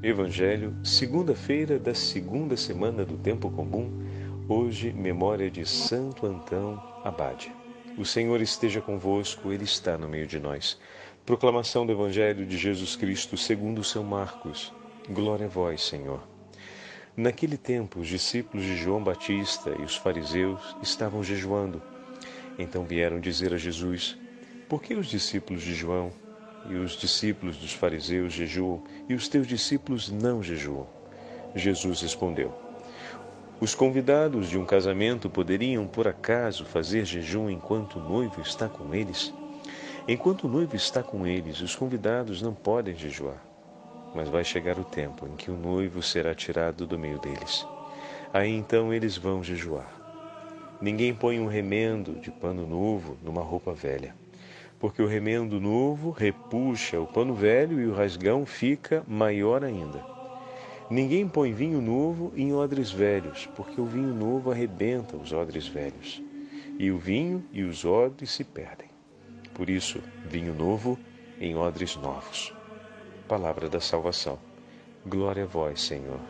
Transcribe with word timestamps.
Evangelho, 0.00 0.76
segunda-feira 0.84 1.76
da 1.76 1.92
segunda 1.92 2.56
semana 2.56 3.04
do 3.04 3.16
Tempo 3.18 3.50
Comum, 3.50 3.90
hoje, 4.48 4.92
memória 4.92 5.50
de 5.50 5.66
Santo 5.66 6.24
Antão 6.24 6.80
Abade. 7.02 7.52
O 7.98 8.04
Senhor 8.04 8.40
esteja 8.40 8.80
convosco, 8.80 9.50
Ele 9.50 9.64
está 9.64 9.98
no 9.98 10.08
meio 10.08 10.24
de 10.24 10.38
nós. 10.38 10.78
Proclamação 11.26 11.84
do 11.84 11.90
Evangelho 11.90 12.46
de 12.46 12.56
Jesus 12.56 12.94
Cristo 12.94 13.36
segundo 13.36 13.82
São 13.82 14.04
Marcos. 14.04 14.72
Glória 15.10 15.46
a 15.46 15.48
vós, 15.48 15.82
Senhor. 15.82 16.22
Naquele 17.16 17.56
tempo, 17.56 17.98
os 17.98 18.06
discípulos 18.06 18.64
de 18.64 18.76
João 18.76 19.02
Batista 19.02 19.74
e 19.80 19.82
os 19.82 19.96
fariseus 19.96 20.76
estavam 20.80 21.24
jejuando. 21.24 21.82
Então 22.56 22.84
vieram 22.84 23.18
dizer 23.18 23.52
a 23.52 23.58
Jesus: 23.58 24.16
Por 24.68 24.80
que 24.80 24.94
os 24.94 25.08
discípulos 25.08 25.60
de 25.60 25.74
João 25.74 26.12
e 26.68 26.74
os 26.74 26.92
discípulos 26.92 27.56
dos 27.56 27.72
fariseus 27.72 28.32
jejuam 28.32 28.82
e 29.08 29.14
os 29.14 29.28
teus 29.28 29.46
discípulos 29.46 30.10
não 30.10 30.42
jejuam? 30.42 30.86
Jesus 31.54 32.02
respondeu: 32.02 32.52
Os 33.60 33.74
convidados 33.74 34.48
de 34.48 34.58
um 34.58 34.64
casamento 34.64 35.30
poderiam, 35.30 35.86
por 35.86 36.06
acaso, 36.06 36.64
fazer 36.64 37.04
jejum 37.04 37.48
enquanto 37.48 37.98
o 37.98 38.02
noivo 38.02 38.40
está 38.40 38.68
com 38.68 38.94
eles? 38.94 39.32
Enquanto 40.06 40.44
o 40.44 40.48
noivo 40.48 40.76
está 40.76 41.02
com 41.02 41.26
eles, 41.26 41.60
os 41.60 41.74
convidados 41.74 42.40
não 42.40 42.54
podem 42.54 42.94
jejuar. 42.94 43.42
Mas 44.14 44.28
vai 44.28 44.44
chegar 44.44 44.78
o 44.78 44.84
tempo 44.84 45.26
em 45.26 45.36
que 45.36 45.50
o 45.50 45.56
noivo 45.56 46.02
será 46.02 46.34
tirado 46.34 46.86
do 46.86 46.98
meio 46.98 47.18
deles. 47.18 47.66
Aí 48.32 48.50
então 48.50 48.92
eles 48.92 49.16
vão 49.16 49.42
jejuar. 49.42 49.90
Ninguém 50.80 51.14
põe 51.14 51.40
um 51.40 51.46
remendo 51.46 52.12
de 52.20 52.30
pano 52.30 52.66
novo 52.66 53.18
numa 53.22 53.42
roupa 53.42 53.72
velha 53.72 54.14
porque 54.78 55.02
o 55.02 55.06
remendo 55.06 55.60
novo 55.60 56.10
repuxa 56.10 57.00
o 57.00 57.06
pano 57.06 57.34
velho 57.34 57.80
e 57.80 57.86
o 57.86 57.94
rasgão 57.94 58.46
fica 58.46 59.04
maior 59.08 59.64
ainda. 59.64 60.04
Ninguém 60.90 61.28
põe 61.28 61.52
vinho 61.52 61.82
novo 61.82 62.32
em 62.34 62.54
odres 62.54 62.90
velhos, 62.90 63.48
porque 63.54 63.80
o 63.80 63.84
vinho 63.84 64.14
novo 64.14 64.50
arrebenta 64.50 65.16
os 65.16 65.32
odres 65.32 65.66
velhos, 65.66 66.22
e 66.78 66.90
o 66.90 66.98
vinho 66.98 67.44
e 67.52 67.62
os 67.62 67.84
odres 67.84 68.30
se 68.30 68.44
perdem. 68.44 68.88
Por 69.52 69.68
isso, 69.68 70.00
vinho 70.24 70.54
novo 70.54 70.98
em 71.40 71.56
odres 71.56 71.96
novos. 71.96 72.54
Palavra 73.26 73.68
da 73.68 73.80
salvação. 73.80 74.38
Glória 75.04 75.44
a 75.44 75.46
vós, 75.46 75.82
Senhor. 75.82 76.20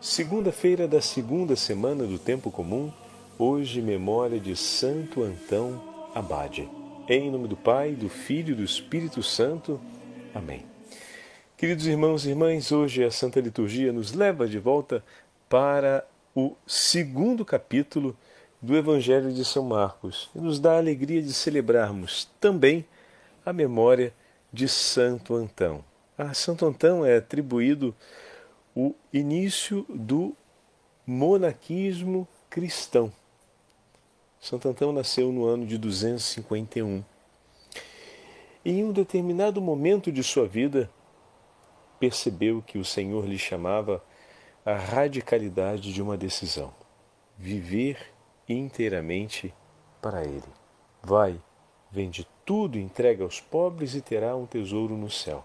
Segunda-feira 0.00 0.88
da 0.88 1.00
segunda 1.00 1.54
semana 1.54 2.04
do 2.04 2.18
tempo 2.18 2.50
comum, 2.50 2.92
hoje 3.38 3.80
memória 3.80 4.40
de 4.40 4.56
Santo 4.56 5.22
Antão 5.22 5.95
Abade. 6.16 6.66
Em 7.10 7.30
nome 7.30 7.46
do 7.46 7.58
Pai, 7.58 7.92
do 7.92 8.08
Filho 8.08 8.52
e 8.52 8.54
do 8.54 8.64
Espírito 8.64 9.22
Santo. 9.22 9.78
Amém. 10.34 10.64
Queridos 11.58 11.86
irmãos 11.86 12.24
e 12.24 12.30
irmãs, 12.30 12.72
hoje 12.72 13.04
a 13.04 13.10
Santa 13.10 13.38
Liturgia 13.38 13.92
nos 13.92 14.14
leva 14.14 14.48
de 14.48 14.58
volta 14.58 15.04
para 15.46 16.06
o 16.34 16.56
segundo 16.66 17.44
capítulo 17.44 18.16
do 18.62 18.74
Evangelho 18.74 19.30
de 19.30 19.44
São 19.44 19.64
Marcos 19.64 20.30
e 20.34 20.38
nos 20.38 20.58
dá 20.58 20.76
a 20.76 20.78
alegria 20.78 21.20
de 21.20 21.34
celebrarmos 21.34 22.30
também 22.40 22.86
a 23.44 23.52
memória 23.52 24.10
de 24.50 24.68
Santo 24.68 25.34
Antão. 25.34 25.84
A 26.16 26.32
Santo 26.32 26.64
Antão 26.64 27.04
é 27.04 27.18
atribuído 27.18 27.94
o 28.74 28.94
início 29.12 29.84
do 29.90 30.34
monaquismo 31.06 32.26
cristão. 32.48 33.12
Santo 34.46 34.68
Antão 34.68 34.92
nasceu 34.92 35.32
no 35.32 35.44
ano 35.44 35.66
de 35.66 35.76
251. 35.76 37.02
E 38.64 38.70
em 38.70 38.84
um 38.84 38.92
determinado 38.92 39.60
momento 39.60 40.12
de 40.12 40.22
sua 40.22 40.46
vida, 40.46 40.88
percebeu 41.98 42.62
que 42.62 42.78
o 42.78 42.84
Senhor 42.84 43.26
lhe 43.26 43.40
chamava 43.40 44.00
a 44.64 44.76
radicalidade 44.76 45.92
de 45.92 46.00
uma 46.00 46.16
decisão: 46.16 46.72
viver 47.36 47.98
inteiramente 48.48 49.52
para 50.00 50.22
Ele. 50.22 50.44
Vai, 51.02 51.40
vende 51.90 52.24
tudo, 52.44 52.78
entrega 52.78 53.24
aos 53.24 53.40
pobres 53.40 53.96
e 53.96 54.00
terá 54.00 54.36
um 54.36 54.46
tesouro 54.46 54.96
no 54.96 55.10
céu. 55.10 55.44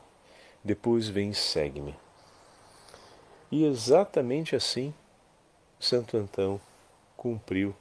Depois 0.64 1.08
vem 1.08 1.32
e 1.32 1.34
segue-me. 1.34 1.96
E 3.52 3.66
exatamente 3.66 4.56
assim, 4.56 4.94
Santo 5.80 6.18
Antão 6.18 6.62
cumpriu 7.18 7.76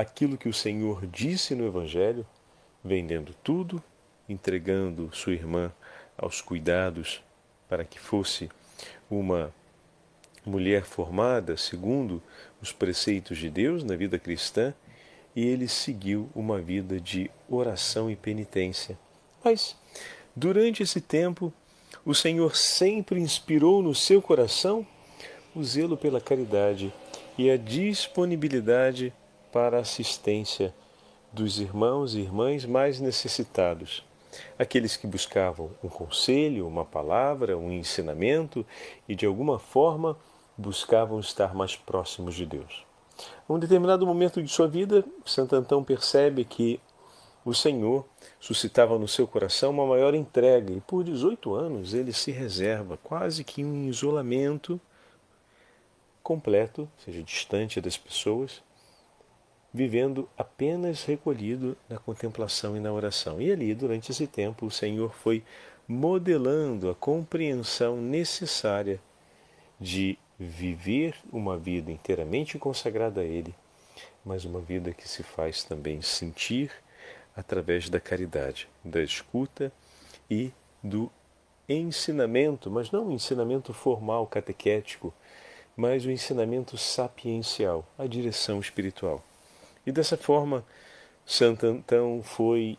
aquilo 0.00 0.38
que 0.38 0.48
o 0.48 0.52
Senhor 0.52 1.06
disse 1.06 1.54
no 1.54 1.66
Evangelho, 1.66 2.26
vendendo 2.82 3.34
tudo, 3.44 3.82
entregando 4.28 5.10
sua 5.12 5.34
irmã 5.34 5.70
aos 6.16 6.40
cuidados 6.40 7.22
para 7.68 7.84
que 7.84 8.00
fosse 8.00 8.48
uma 9.10 9.52
mulher 10.44 10.84
formada 10.84 11.56
segundo 11.56 12.22
os 12.62 12.72
preceitos 12.72 13.36
de 13.36 13.50
Deus 13.50 13.84
na 13.84 13.94
vida 13.94 14.18
cristã, 14.18 14.72
e 15.36 15.46
ele 15.46 15.68
seguiu 15.68 16.28
uma 16.34 16.60
vida 16.60 16.98
de 16.98 17.30
oração 17.48 18.10
e 18.10 18.16
penitência. 18.16 18.98
Mas, 19.44 19.76
durante 20.34 20.82
esse 20.82 21.00
tempo, 21.00 21.52
o 22.04 22.14
Senhor 22.14 22.56
sempre 22.56 23.20
inspirou 23.20 23.82
no 23.82 23.94
seu 23.94 24.20
coração 24.22 24.86
o 25.54 25.62
zelo 25.62 25.96
pela 25.96 26.20
caridade 26.20 26.92
e 27.36 27.50
a 27.50 27.56
disponibilidade 27.56 29.12
para 29.52 29.78
a 29.78 29.80
assistência 29.80 30.74
dos 31.32 31.58
irmãos 31.60 32.14
e 32.14 32.20
irmãs 32.20 32.64
mais 32.64 33.00
necessitados, 33.00 34.04
aqueles 34.58 34.96
que 34.96 35.06
buscavam 35.06 35.70
um 35.82 35.88
conselho, 35.88 36.66
uma 36.66 36.84
palavra, 36.84 37.56
um 37.56 37.70
ensinamento 37.70 38.66
e 39.08 39.14
de 39.14 39.26
alguma 39.26 39.58
forma 39.58 40.16
buscavam 40.56 41.20
estar 41.20 41.54
mais 41.54 41.76
próximos 41.76 42.34
de 42.34 42.46
Deus. 42.46 42.84
A 43.48 43.52
um 43.52 43.58
determinado 43.58 44.06
momento 44.06 44.42
de 44.42 44.48
sua 44.48 44.66
vida, 44.66 45.04
Santo 45.24 45.54
Antão 45.54 45.84
percebe 45.84 46.44
que 46.44 46.80
o 47.44 47.54
Senhor 47.54 48.04
suscitava 48.38 48.98
no 48.98 49.08
seu 49.08 49.26
coração 49.26 49.70
uma 49.70 49.86
maior 49.86 50.14
entrega 50.14 50.72
e 50.72 50.80
por 50.80 51.02
18 51.02 51.54
anos 51.54 51.94
ele 51.94 52.12
se 52.12 52.30
reserva 52.30 52.98
quase 53.02 53.44
que 53.44 53.62
em 53.62 53.64
um 53.64 53.88
isolamento 53.88 54.80
completo, 56.22 56.88
seja 57.04 57.22
distante 57.22 57.80
das 57.80 57.96
pessoas, 57.96 58.62
vivendo 59.72 60.28
apenas 60.36 61.04
recolhido 61.04 61.76
na 61.88 61.98
contemplação 61.98 62.76
e 62.76 62.80
na 62.80 62.92
oração. 62.92 63.40
E 63.40 63.52
ali, 63.52 63.74
durante 63.74 64.10
esse 64.10 64.26
tempo, 64.26 64.66
o 64.66 64.70
Senhor 64.70 65.14
foi 65.14 65.44
modelando 65.86 66.90
a 66.90 66.94
compreensão 66.94 68.00
necessária 68.00 69.00
de 69.80 70.18
viver 70.38 71.14
uma 71.32 71.56
vida 71.56 71.90
inteiramente 71.90 72.58
consagrada 72.58 73.20
a 73.20 73.24
Ele, 73.24 73.54
mas 74.24 74.44
uma 74.44 74.60
vida 74.60 74.92
que 74.92 75.08
se 75.08 75.22
faz 75.22 75.64
também 75.64 76.00
sentir 76.02 76.70
através 77.36 77.88
da 77.88 78.00
caridade, 78.00 78.68
da 78.84 79.02
escuta 79.02 79.72
e 80.30 80.52
do 80.82 81.10
ensinamento, 81.68 82.70
mas 82.70 82.90
não 82.90 83.08
o 83.08 83.12
ensinamento 83.12 83.72
formal 83.72 84.26
catequético, 84.26 85.14
mas 85.76 86.04
o 86.04 86.10
ensinamento 86.10 86.76
sapiencial, 86.76 87.86
a 87.96 88.06
direção 88.06 88.58
espiritual. 88.60 89.24
E 89.86 89.92
dessa 89.92 90.16
forma, 90.16 90.64
Santo 91.24 91.66
Antão 91.66 92.22
foi 92.22 92.76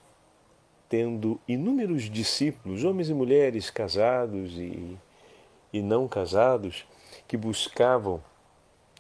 tendo 0.88 1.40
inúmeros 1.48 2.10
discípulos, 2.10 2.84
homens 2.84 3.10
e 3.10 3.14
mulheres 3.14 3.70
casados 3.70 4.58
e, 4.58 4.98
e 5.72 5.82
não 5.82 6.08
casados, 6.08 6.86
que 7.28 7.38
buscavam 7.38 8.22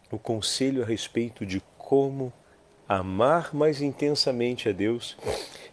o 0.09 0.17
conselho 0.17 0.83
a 0.83 0.85
respeito 0.85 1.45
de 1.45 1.61
como 1.77 2.31
amar 2.87 3.53
mais 3.53 3.81
intensamente 3.81 4.69
a 4.69 4.71
Deus 4.71 5.17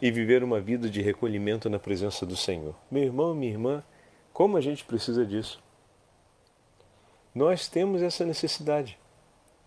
e 0.01 0.11
viver 0.11 0.43
uma 0.43 0.61
vida 0.61 0.89
de 0.89 1.01
recolhimento 1.03 1.69
na 1.69 1.79
presença 1.79 2.25
do 2.27 2.37
Senhor. 2.37 2.75
Meu 2.91 3.05
irmão, 3.05 3.35
minha 3.35 3.53
irmã, 3.53 3.85
como 4.33 4.57
a 4.57 4.61
gente 4.61 4.85
precisa 4.85 5.25
disso? 5.25 5.63
Nós 7.35 7.69
temos 7.69 8.03
essa 8.03 8.25
necessidade 8.25 8.99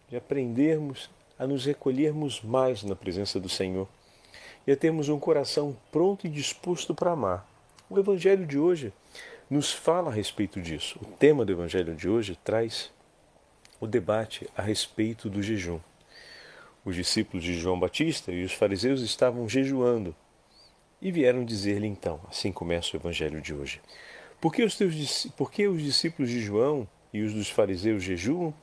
de 0.09 0.17
aprendermos 0.17 1.09
a 1.41 1.47
nos 1.47 1.65
recolhermos 1.65 2.39
mais 2.39 2.83
na 2.83 2.95
presença 2.95 3.39
do 3.39 3.49
Senhor 3.49 3.87
e 4.67 4.71
a 4.71 4.77
termos 4.77 5.09
um 5.09 5.19
coração 5.19 5.75
pronto 5.91 6.27
e 6.27 6.29
disposto 6.29 6.93
para 6.93 7.13
amar. 7.13 7.49
O 7.89 7.97
Evangelho 7.97 8.45
de 8.45 8.59
hoje 8.59 8.93
nos 9.49 9.73
fala 9.73 10.11
a 10.11 10.13
respeito 10.13 10.61
disso. 10.61 10.99
O 11.01 11.05
tema 11.05 11.43
do 11.43 11.51
Evangelho 11.51 11.95
de 11.95 12.07
hoje 12.07 12.37
traz 12.43 12.91
o 13.79 13.87
debate 13.87 14.47
a 14.55 14.61
respeito 14.61 15.31
do 15.31 15.41
jejum. 15.41 15.79
Os 16.85 16.95
discípulos 16.95 17.43
de 17.43 17.55
João 17.55 17.79
Batista 17.79 18.31
e 18.31 18.43
os 18.43 18.53
fariseus 18.53 19.01
estavam 19.01 19.49
jejuando 19.49 20.15
e 21.01 21.11
vieram 21.11 21.43
dizer-lhe 21.43 21.87
então, 21.87 22.21
assim 22.29 22.51
começa 22.51 22.95
o 22.95 22.99
Evangelho 22.99 23.41
de 23.41 23.51
hoje: 23.51 23.81
Por 24.39 24.53
que 24.53 24.61
os, 24.61 24.77
teus, 24.77 25.25
por 25.35 25.51
que 25.51 25.67
os 25.67 25.81
discípulos 25.81 26.29
de 26.29 26.39
João 26.39 26.87
e 27.11 27.23
os 27.23 27.33
dos 27.33 27.49
fariseus 27.49 28.03
jejuam 28.03 28.53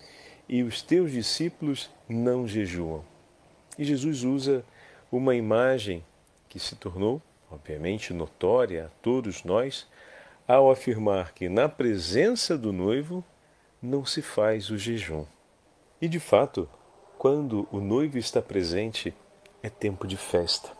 e 0.49 0.63
os 0.63 0.81
teus 0.81 1.13
discípulos 1.13 1.91
não 2.09 2.49
jejuam. 2.49 3.05
E 3.79 3.85
Jesus 3.85 4.25
usa 4.25 4.65
uma 5.13 5.35
imagem 5.35 6.05
que 6.49 6.59
se 6.59 6.75
tornou, 6.75 7.21
obviamente, 7.51 8.13
notória 8.13 8.87
a 8.87 8.89
todos 9.03 9.45
nós 9.45 9.87
ao 10.47 10.71
afirmar 10.71 11.33
que 11.33 11.49
na 11.49 11.69
presença 11.69 12.57
do 12.57 12.73
noivo 12.73 13.23
não 13.83 14.05
se 14.05 14.23
faz 14.23 14.71
o 14.71 14.79
jejum. 14.79 15.27
E 16.01 16.09
de 16.09 16.19
fato, 16.19 16.69
quando 17.19 17.69
o 17.71 17.81
noivo 17.81 18.17
está 18.17 18.41
presente, 18.41 19.15
é 19.63 19.69
tempo 19.69 20.07
de 20.07 20.17
festa. 20.17 20.71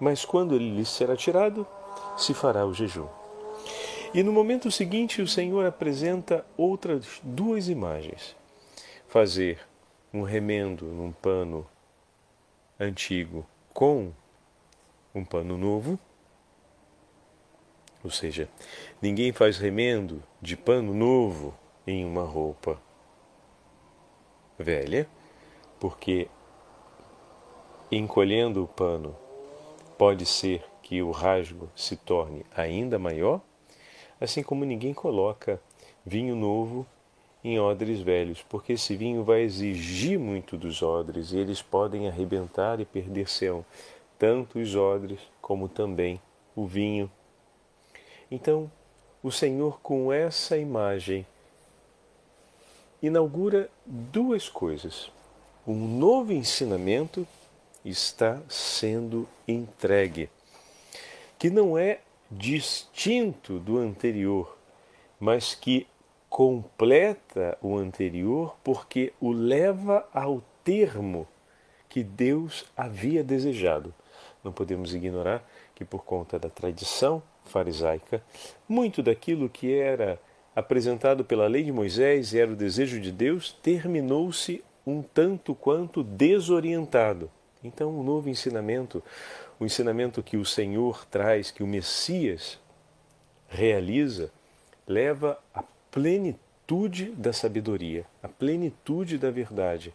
Mas 0.00 0.24
quando 0.24 0.54
ele 0.54 0.76
lhe 0.76 0.84
será 0.84 1.16
tirado, 1.16 1.66
se 2.16 2.34
fará 2.34 2.66
o 2.66 2.74
jejum. 2.74 3.06
E 4.14 4.22
no 4.22 4.32
momento 4.32 4.70
seguinte, 4.70 5.20
o 5.20 5.28
Senhor 5.28 5.66
apresenta 5.66 6.44
outras 6.56 7.20
duas 7.22 7.68
imagens: 7.68 8.34
fazer 9.08 9.58
um 10.12 10.22
remendo 10.22 10.84
num 10.86 11.10
pano 11.10 11.66
antigo 12.78 13.46
com 13.74 14.12
um 15.14 15.24
pano 15.24 15.58
novo, 15.58 15.98
ou 18.04 18.10
seja, 18.10 18.48
ninguém 19.02 19.32
faz 19.32 19.58
remendo 19.58 20.22
de 20.40 20.56
pano 20.56 20.94
novo 20.94 21.54
em 21.86 22.04
uma 22.04 22.22
roupa 22.22 22.80
velha, 24.56 25.08
porque 25.80 26.28
encolhendo 27.90 28.62
o 28.62 28.68
pano 28.68 29.16
pode 29.96 30.24
ser 30.26 30.64
que 30.82 31.02
o 31.02 31.10
rasgo 31.10 31.68
se 31.74 31.96
torne 31.96 32.44
ainda 32.54 32.98
maior 32.98 33.40
assim 34.20 34.42
como 34.42 34.64
ninguém 34.64 34.92
coloca 34.92 35.60
vinho 36.04 36.34
novo 36.34 36.86
em 37.48 37.58
odres 37.58 38.00
velhos, 38.00 38.44
porque 38.46 38.74
esse 38.74 38.94
vinho 38.94 39.24
vai 39.24 39.40
exigir 39.40 40.18
muito 40.18 40.54
dos 40.54 40.82
odres 40.82 41.32
e 41.32 41.38
eles 41.38 41.62
podem 41.62 42.06
arrebentar 42.06 42.78
e 42.78 42.84
perder-se-ão, 42.84 43.64
tanto 44.18 44.58
os 44.58 44.74
odres 44.74 45.18
como 45.40 45.66
também 45.66 46.20
o 46.54 46.66
vinho. 46.66 47.10
Então, 48.30 48.70
o 49.22 49.32
Senhor, 49.32 49.80
com 49.80 50.12
essa 50.12 50.58
imagem, 50.58 51.26
inaugura 53.00 53.70
duas 53.86 54.50
coisas. 54.50 55.10
Um 55.66 55.98
novo 55.98 56.34
ensinamento 56.34 57.26
está 57.82 58.42
sendo 58.46 59.26
entregue, 59.46 60.28
que 61.38 61.48
não 61.48 61.78
é 61.78 62.00
distinto 62.30 63.58
do 63.58 63.78
anterior, 63.78 64.54
mas 65.18 65.54
que 65.54 65.86
completa 66.28 67.56
o 67.62 67.76
anterior 67.76 68.56
porque 68.62 69.12
o 69.20 69.32
leva 69.32 70.06
ao 70.12 70.42
termo 70.62 71.26
que 71.88 72.02
Deus 72.02 72.66
havia 72.76 73.24
desejado. 73.24 73.94
Não 74.44 74.52
podemos 74.52 74.94
ignorar 74.94 75.42
que, 75.74 75.84
por 75.84 76.04
conta 76.04 76.38
da 76.38 76.48
tradição 76.48 77.22
farisaica, 77.44 78.22
muito 78.68 79.02
daquilo 79.02 79.48
que 79.48 79.72
era 79.72 80.20
apresentado 80.54 81.24
pela 81.24 81.46
lei 81.46 81.62
de 81.62 81.72
Moisés 81.72 82.32
e 82.32 82.38
era 82.38 82.50
o 82.50 82.56
desejo 82.56 83.00
de 83.00 83.10
Deus, 83.10 83.52
terminou-se 83.62 84.62
um 84.86 85.02
tanto 85.02 85.54
quanto 85.54 86.02
desorientado. 86.02 87.30
Então, 87.62 87.90
um 87.90 88.02
novo 88.02 88.28
ensinamento, 88.28 89.02
o 89.58 89.64
ensinamento 89.64 90.22
que 90.22 90.36
o 90.36 90.44
Senhor 90.44 91.04
traz, 91.06 91.50
que 91.50 91.62
o 91.62 91.66
Messias 91.66 92.58
realiza, 93.48 94.30
leva 94.86 95.38
à 95.54 95.62
plenitude 95.90 97.10
da 97.12 97.32
sabedoria, 97.32 98.04
à 98.22 98.28
plenitude 98.28 99.18
da 99.18 99.30
verdade, 99.30 99.92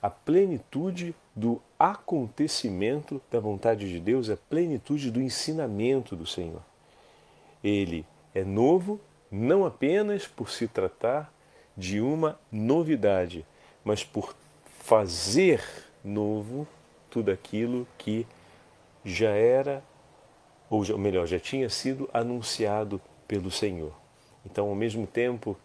à 0.00 0.10
plenitude 0.10 1.14
do 1.34 1.60
acontecimento 1.78 3.20
da 3.30 3.40
vontade 3.40 3.88
de 3.88 4.00
Deus, 4.00 4.30
à 4.30 4.36
plenitude 4.36 5.10
do 5.10 5.20
ensinamento 5.20 6.14
do 6.14 6.26
Senhor. 6.26 6.62
Ele 7.62 8.04
é 8.34 8.44
novo 8.44 9.00
não 9.30 9.64
apenas 9.64 10.26
por 10.26 10.50
se 10.50 10.68
tratar 10.68 11.32
de 11.76 12.00
uma 12.00 12.38
novidade, 12.52 13.44
mas 13.84 14.04
por 14.04 14.34
fazer 14.80 15.62
novo 16.04 16.68
tudo 17.10 17.30
aquilo 17.30 17.86
que 17.98 18.26
já 19.04 19.30
era, 19.30 19.82
ou 20.70 20.84
melhor, 20.98 21.26
já 21.26 21.38
tinha 21.38 21.68
sido 21.68 22.08
anunciado 22.12 23.00
pelo 23.26 23.50
Senhor. 23.50 24.03
Então, 24.44 24.68
ao 24.68 24.74
mesmo 24.74 25.06
tempo, 25.06 25.56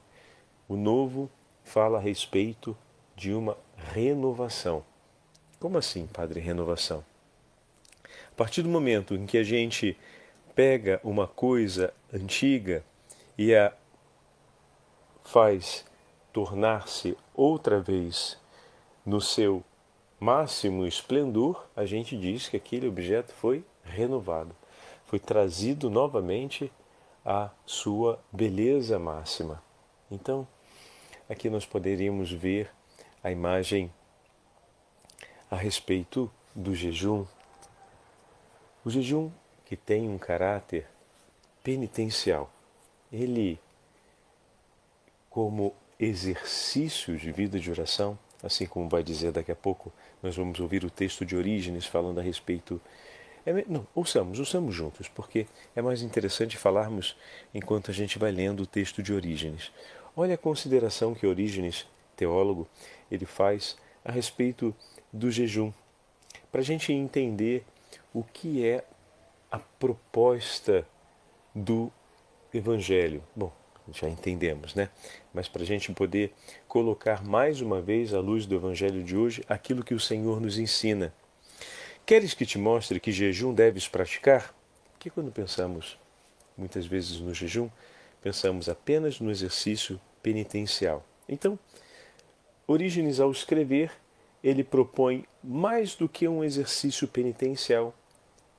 o 0.67 0.75
novo 0.75 1.29
fala 1.63 1.97
a 1.97 2.01
respeito 2.01 2.75
de 3.15 3.33
uma 3.33 3.57
renovação. 3.93 4.83
Como 5.59 5.77
assim, 5.77 6.07
Padre, 6.07 6.39
renovação? 6.39 7.03
A 8.31 8.35
partir 8.35 8.61
do 8.61 8.69
momento 8.69 9.13
em 9.13 9.25
que 9.25 9.37
a 9.37 9.43
gente 9.43 9.97
pega 10.55 10.99
uma 11.03 11.27
coisa 11.27 11.93
antiga 12.13 12.83
e 13.37 13.53
a 13.53 13.73
faz 15.23 15.85
tornar-se 16.31 17.17
outra 17.35 17.79
vez 17.79 18.37
no 19.05 19.19
seu 19.19 19.63
máximo 20.19 20.85
esplendor, 20.85 21.67
a 21.75 21.85
gente 21.85 22.17
diz 22.17 22.47
que 22.47 22.57
aquele 22.57 22.87
objeto 22.87 23.33
foi 23.33 23.63
renovado, 23.83 24.55
foi 25.05 25.19
trazido 25.19 25.89
novamente 25.89 26.71
à 27.29 27.51
sua 27.63 28.19
beleza 28.31 28.97
máxima. 28.97 29.61
Então, 30.09 30.47
aqui 31.29 31.47
nós 31.47 31.63
poderíamos 31.63 32.31
ver 32.31 32.71
a 33.23 33.29
imagem 33.29 33.93
a 35.51 35.55
respeito 35.55 36.31
do 36.55 36.73
jejum. 36.73 37.27
O 38.83 38.89
jejum 38.89 39.29
que 39.63 39.77
tem 39.77 40.09
um 40.09 40.17
caráter 40.17 40.87
penitencial. 41.63 42.51
Ele, 43.13 43.59
como 45.29 45.75
exercício 45.99 47.15
de 47.15 47.31
vida 47.31 47.59
de 47.59 47.69
oração, 47.69 48.17
assim 48.41 48.65
como 48.65 48.89
vai 48.89 49.03
dizer 49.03 49.31
daqui 49.31 49.51
a 49.51 49.55
pouco, 49.55 49.93
nós 50.23 50.35
vamos 50.35 50.59
ouvir 50.59 50.83
o 50.83 50.89
texto 50.89 51.23
de 51.23 51.35
Orígenes 51.35 51.85
falando 51.85 52.17
a 52.19 52.23
respeito. 52.23 52.81
É, 53.49 53.65
não, 53.67 53.87
ouçamos, 53.95 54.37
ouçamos 54.37 54.75
juntos, 54.75 55.07
porque 55.07 55.47
é 55.75 55.81
mais 55.81 56.03
interessante 56.03 56.55
falarmos 56.55 57.17
enquanto 57.51 57.89
a 57.89 57.93
gente 57.93 58.19
vai 58.19 58.31
lendo 58.31 58.61
o 58.61 58.67
texto 58.67 59.01
de 59.01 59.11
Orígenes. 59.11 59.71
Olha 60.15 60.35
a 60.35 60.37
consideração 60.37 61.15
que 61.15 61.25
Orígenes, 61.25 61.87
teólogo, 62.15 62.67
ele 63.09 63.25
faz 63.25 63.75
a 64.05 64.11
respeito 64.11 64.75
do 65.11 65.31
jejum, 65.31 65.73
para 66.51 66.61
a 66.61 66.63
gente 66.63 66.93
entender 66.93 67.65
o 68.13 68.23
que 68.23 68.63
é 68.63 68.85
a 69.51 69.57
proposta 69.57 70.87
do 71.55 71.91
Evangelho. 72.53 73.23
Bom, 73.35 73.51
já 73.91 74.07
entendemos, 74.07 74.75
né? 74.75 74.89
Mas 75.33 75.47
para 75.47 75.63
a 75.63 75.65
gente 75.65 75.91
poder 75.91 76.35
colocar 76.67 77.23
mais 77.23 77.61
uma 77.61 77.81
vez 77.81 78.13
à 78.13 78.19
luz 78.19 78.45
do 78.45 78.53
Evangelho 78.53 79.03
de 79.03 79.17
hoje 79.17 79.43
aquilo 79.49 79.83
que 79.83 79.95
o 79.95 79.99
Senhor 79.99 80.39
nos 80.39 80.59
ensina. 80.59 81.11
Queres 82.09 82.33
que 82.33 82.43
te 82.43 82.57
mostre 82.57 82.99
que 82.99 83.11
jejum 83.11 83.53
deves 83.53 83.87
praticar? 83.87 84.51
Que 84.97 85.11
quando 85.11 85.31
pensamos 85.31 85.95
muitas 86.57 86.87
vezes 86.87 87.19
no 87.19 87.35
jejum, 87.35 87.69
pensamos 88.19 88.67
apenas 88.67 89.19
no 89.19 89.29
exercício 89.29 90.01
penitencial. 90.23 91.05
Então, 91.29 91.59
Orígenes, 92.65 93.19
ao 93.19 93.29
escrever, 93.29 93.91
ele 94.43 94.63
propõe 94.63 95.23
mais 95.43 95.93
do 95.93 96.09
que 96.09 96.27
um 96.27 96.43
exercício 96.43 97.07
penitencial, 97.07 97.93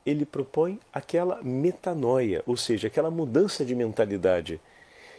ele 0.07 0.25
propõe 0.25 0.79
aquela 0.93 1.43
metanoia, 1.43 2.45
ou 2.47 2.57
seja, 2.57 2.87
aquela 2.87 3.11
mudança 3.11 3.65
de 3.65 3.75
mentalidade 3.75 4.61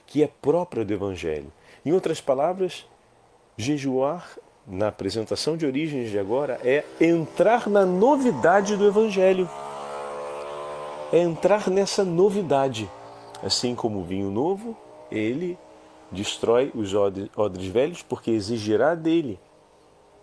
que 0.07 0.23
é 0.23 0.27
própria 0.27 0.85
do 0.85 0.93
Evangelho. 0.93 1.51
Em 1.85 1.91
outras 1.91 2.21
palavras, 2.21 2.88
jejuar 3.57 4.38
na 4.68 4.88
apresentação 4.88 5.58
de 5.58 5.65
origens 5.65 6.10
de 6.10 6.20
agora 6.20 6.60
é 6.63 6.84
entrar 7.00 7.68
na 7.68 7.86
novidade 7.86 8.75
do 8.75 8.88
Evangelho. 8.88 9.50
É 11.12 11.20
entrar 11.20 11.70
nessa 11.70 12.03
novidade. 12.03 12.89
Assim 13.44 13.75
como 13.75 14.00
o 14.00 14.03
vinho 14.03 14.30
novo, 14.30 14.77
ele 15.12 15.58
destrói 16.12 16.72
os 16.75 16.94
odres 16.94 17.68
velhos 17.68 18.01
porque 18.01 18.32
exigirá 18.32 18.96
dele, 18.96 19.39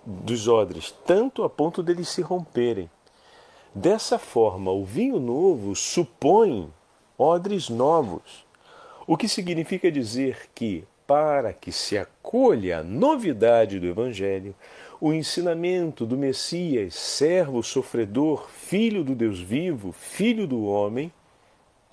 dos 0.04 0.46
odres, 0.46 0.94
tanto 1.04 1.42
a 1.42 1.50
ponto 1.50 1.82
deles 1.82 2.08
se 2.08 2.22
romperem. 2.22 2.90
Dessa 3.74 4.18
forma, 4.18 4.70
o 4.70 4.84
vinho 4.84 5.18
novo 5.18 5.74
supõe 5.74 6.72
odres 7.18 7.68
novos 7.68 8.46
o 9.08 9.16
que 9.16 9.26
significa 9.26 9.90
dizer 9.90 10.50
que, 10.54 10.84
para 11.06 11.54
que 11.54 11.72
se 11.72 11.96
acolha 12.28 12.80
a 12.80 12.82
novidade 12.82 13.80
do 13.80 13.86
Evangelho, 13.86 14.54
o 15.00 15.14
ensinamento 15.14 16.04
do 16.04 16.14
Messias, 16.14 16.94
servo 16.94 17.62
sofredor, 17.62 18.50
filho 18.50 19.02
do 19.02 19.14
Deus 19.14 19.40
vivo, 19.40 19.92
filho 19.92 20.46
do 20.46 20.62
homem, 20.66 21.10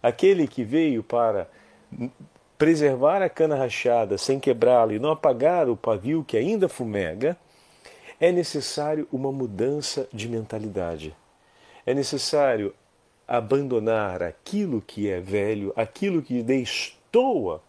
aquele 0.04 0.46
que 0.46 0.62
veio 0.62 1.02
para 1.02 1.50
preservar 2.58 3.22
a 3.22 3.30
cana 3.30 3.56
rachada 3.56 4.18
sem 4.18 4.38
quebrá-la 4.38 4.94
e 4.94 5.00
não 5.00 5.12
apagar 5.12 5.70
o 5.70 5.78
pavio 5.78 6.22
que 6.22 6.36
ainda 6.36 6.68
fumega, 6.68 7.38
é 8.20 8.30
necessário 8.30 9.08
uma 9.14 9.32
mudança 9.32 10.06
de 10.12 10.28
mentalidade. 10.28 11.16
É 11.86 11.94
necessário 11.94 12.74
abandonar 13.26 14.22
aquilo 14.22 14.82
que 14.82 15.10
é 15.10 15.22
velho, 15.22 15.72
aquilo 15.78 16.22
que 16.22 16.44
destoa 16.44 17.62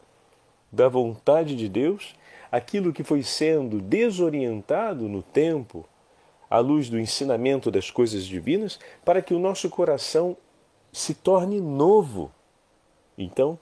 da 0.70 0.88
vontade 0.88 1.54
de 1.56 1.68
Deus, 1.68 2.14
aquilo 2.50 2.92
que 2.92 3.04
foi 3.04 3.22
sendo 3.22 3.80
desorientado 3.80 5.08
no 5.08 5.22
tempo, 5.22 5.86
à 6.48 6.58
luz 6.58 6.88
do 6.88 6.98
ensinamento 6.98 7.70
das 7.70 7.90
coisas 7.90 8.24
divinas, 8.24 8.78
para 9.04 9.20
que 9.20 9.34
o 9.34 9.38
nosso 9.38 9.68
coração 9.68 10.36
se 10.92 11.14
torne 11.14 11.60
novo. 11.60 12.30
Então, 13.18 13.58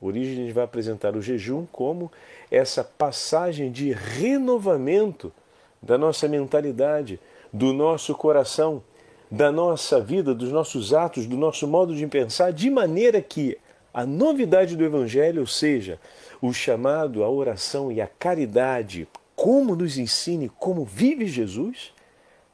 Orígenes 0.00 0.52
vai 0.52 0.64
apresentar 0.64 1.16
o 1.16 1.22
jejum 1.22 1.66
como 1.72 2.12
essa 2.50 2.84
passagem 2.84 3.72
de 3.72 3.92
renovamento 3.92 5.32
da 5.80 5.96
nossa 5.96 6.28
mentalidade, 6.28 7.18
do 7.52 7.72
nosso 7.72 8.14
coração, 8.14 8.82
da 9.30 9.50
nossa 9.50 10.00
vida, 10.00 10.34
dos 10.34 10.52
nossos 10.52 10.92
atos, 10.92 11.26
do 11.26 11.36
nosso 11.36 11.66
modo 11.66 11.94
de 11.94 12.06
pensar, 12.06 12.52
de 12.52 12.68
maneira 12.70 13.22
que 13.22 13.56
a 13.96 14.04
novidade 14.04 14.76
do 14.76 14.84
Evangelho, 14.84 15.40
ou 15.40 15.46
seja, 15.46 15.98
o 16.42 16.52
chamado 16.52 17.24
à 17.24 17.30
oração 17.30 17.90
e 17.90 17.98
à 17.98 18.06
caridade, 18.06 19.08
como 19.34 19.74
nos 19.74 19.96
ensine, 19.96 20.50
como 20.50 20.84
vive 20.84 21.24
Jesus, 21.26 21.94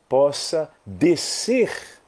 possa 0.08 0.70
descer 0.86 1.98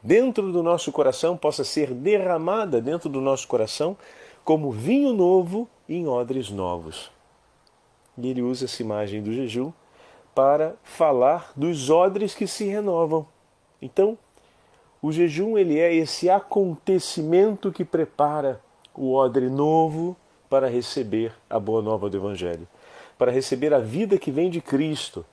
dentro 0.00 0.52
do 0.52 0.62
nosso 0.62 0.92
coração, 0.92 1.36
possa 1.36 1.64
ser 1.64 1.92
derramada 1.92 2.80
dentro 2.80 3.08
do 3.08 3.20
nosso 3.20 3.48
coração 3.48 3.96
como 4.44 4.70
vinho 4.70 5.12
novo 5.12 5.68
em 5.88 6.06
odres 6.06 6.48
novos. 6.50 7.10
E 8.16 8.28
ele 8.28 8.40
usa 8.40 8.66
essa 8.66 8.80
imagem 8.84 9.20
do 9.20 9.32
jejum 9.32 9.72
para 10.32 10.76
falar 10.84 11.50
dos 11.56 11.90
odres 11.90 12.36
que 12.36 12.46
se 12.46 12.62
renovam. 12.66 13.26
Então, 13.82 14.16
o 15.02 15.10
jejum 15.10 15.58
ele 15.58 15.76
é 15.76 15.92
esse 15.92 16.30
acontecimento 16.30 17.72
que 17.72 17.84
prepara 17.84 18.64
o 18.96 19.14
odre 19.14 19.48
novo 19.48 20.16
para 20.48 20.68
receber 20.68 21.32
a 21.48 21.58
boa 21.58 21.82
nova 21.82 22.08
do 22.08 22.16
evangelho, 22.16 22.66
para 23.18 23.30
receber 23.30 23.74
a 23.74 23.78
vida 23.78 24.18
que 24.18 24.30
vem 24.30 24.48
de 24.48 24.60
Cristo, 24.60 25.24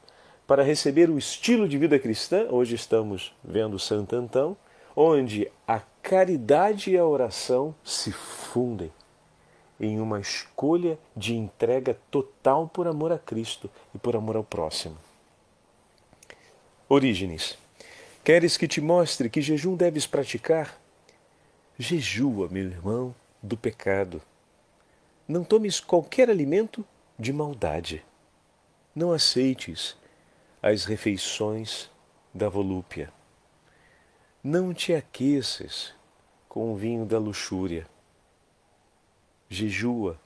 para 0.46 0.63
receber 0.63 1.10
o 1.10 1.17
estilo 1.17 1.67
de 1.67 1.77
vida 1.77 1.98
cristã. 1.98 2.48
Hoje 2.50 2.75
estamos 2.75 3.34
vendo 3.43 3.79
Santo 3.79 4.15
Antão, 4.15 4.58
onde 4.96 5.50
a 5.67 5.82
caridade 6.01 6.91
e 6.91 6.98
a 6.98 7.05
oração 7.05 7.74
se 7.84 8.12
fundem 8.12 8.91
em 9.79 10.00
uma 10.00 10.20
escolha 10.20 10.98
de 11.15 11.36
entrega 11.36 11.98
total 12.12 12.67
por 12.67 12.88
amor 12.88 13.12
a 13.12 13.17
Cristo 13.17 13.70
e 13.93 13.98
por 13.98 14.15
amor 14.15 14.36
ao 14.36 14.43
próximo. 14.43 14.98
Orígenes. 16.88 17.58
Queres 18.24 18.55
que 18.55 18.67
te 18.67 18.79
mostre 18.79 19.29
que 19.29 19.41
jejum 19.41 19.75
deves 19.75 20.05
praticar? 20.05 20.79
Jejua, 21.77 22.48
meu 22.50 22.63
irmão, 22.63 23.15
do 23.43 23.57
pecado. 23.57 24.21
Não 25.27 25.43
tomes 25.43 25.81
qualquer 25.81 26.29
alimento 26.29 26.85
de 27.19 27.33
maldade. 27.33 28.03
Não 28.95 29.12
aceites 29.12 29.97
as 30.62 30.85
refeições 30.85 31.91
da 32.33 32.47
volúpia. 32.47 33.12
Não 34.41 34.73
te 34.73 34.93
aqueças 34.93 35.93
com 36.47 36.73
o 36.73 36.77
vinho 36.77 37.05
da 37.05 37.19
luxúria 37.19 37.85
jejua 39.50 40.19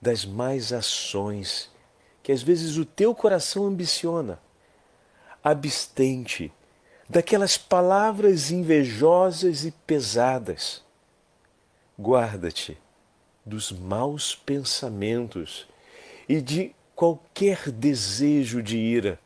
das 0.00 0.24
mais 0.24 0.72
ações 0.72 1.70
que 2.22 2.32
às 2.32 2.42
vezes 2.42 2.76
o 2.76 2.84
teu 2.84 3.14
coração 3.14 3.66
ambiciona. 3.66 4.40
Abstente 5.44 6.52
daquelas 7.08 7.56
palavras 7.56 8.50
invejosas 8.50 9.64
e 9.64 9.70
pesadas. 9.70 10.85
Guarda-te 11.98 12.76
dos 13.44 13.72
maus 13.72 14.34
pensamentos 14.34 15.66
e 16.28 16.40
de 16.42 16.74
qualquer 16.94 17.70
desejo 17.70 18.62
de 18.62 18.76
ira. 18.76 19.20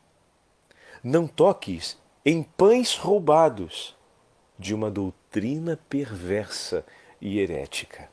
Não 1.03 1.27
toques 1.27 1.99
em 2.25 2.43
pães 2.43 2.95
roubados 2.95 3.97
de 4.59 4.75
uma 4.75 4.91
doutrina 4.91 5.79
perversa 5.89 6.85
e 7.21 7.39
herética. 7.39 8.11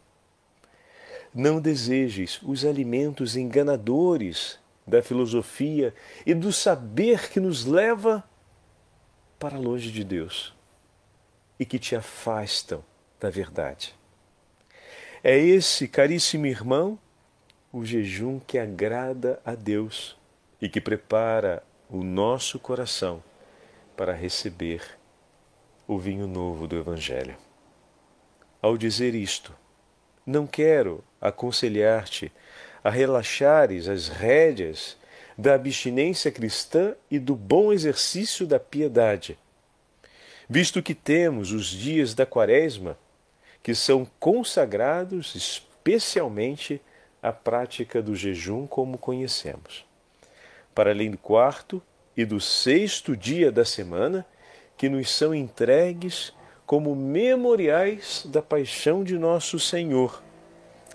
Não 1.34 1.60
desejes 1.60 2.40
os 2.42 2.64
alimentos 2.64 3.36
enganadores 3.36 4.58
da 4.88 5.04
filosofia 5.04 5.94
e 6.26 6.34
do 6.34 6.54
saber 6.54 7.30
que 7.30 7.40
nos 7.40 7.66
leva 7.66 8.24
para 9.38 9.58
longe 9.58 9.92
de 9.92 10.04
Deus 10.04 10.56
e 11.60 11.66
que 11.66 11.78
te 11.78 11.96
afastam 11.96 12.84
da 13.20 13.30
verdade. 13.30 13.97
É 15.30 15.38
esse, 15.38 15.90
caríssimo 15.90 16.46
irmão, 16.46 16.98
o 17.74 17.84
jejum 17.84 18.40
que 18.40 18.58
agrada 18.58 19.42
a 19.44 19.56
Deus 19.56 20.16
e 20.62 20.70
que 20.70 20.80
prepara 20.80 21.62
o 21.90 22.02
nosso 22.02 22.58
coração 22.58 23.22
para 23.98 24.14
receber 24.14 24.82
o 25.86 26.00
vinho 26.00 26.28
novo 26.28 26.66
do 26.66 26.78
Evangelho. 26.78 27.36
Ao 28.62 28.78
dizer 28.78 29.14
isto, 29.16 29.54
não 30.26 30.48
quero 30.48 31.04
aconselhar-te 31.20 32.32
a 32.82 32.90
relaxares 32.90 33.90
as 33.90 34.08
rédeas 34.08 34.96
da 35.38 35.56
abstinência 35.56 36.32
cristã 36.32 36.96
e 37.12 37.20
do 37.20 37.36
bom 37.36 37.74
exercício 37.74 38.48
da 38.48 38.62
piedade, 38.62 39.38
visto 40.48 40.82
que 40.82 40.96
temos 40.96 41.52
os 41.52 41.66
dias 41.66 42.14
da 42.14 42.26
Quaresma, 42.26 42.98
que 43.62 43.76
são 43.76 44.08
consagrados 44.20 45.36
especialmente 45.36 46.82
à 47.22 47.32
prática 47.32 48.02
do 48.02 48.16
jejum 48.16 48.66
como 48.68 48.98
conhecemos. 48.98 49.86
Para 50.74 50.92
além 50.92 51.12
do 51.12 51.18
quarto 51.18 51.82
e 52.16 52.26
do 52.26 52.40
sexto 52.40 53.16
dia 53.16 53.52
da 53.52 53.66
semana, 53.66 54.26
que 54.78 54.90
nos 54.90 55.10
são 55.10 55.34
entregues 55.34 56.34
como 56.66 56.96
memoriais 56.96 58.26
da 58.26 58.42
paixão 58.42 59.04
de 59.04 59.18
nosso 59.18 59.60
Senhor, 59.60 60.22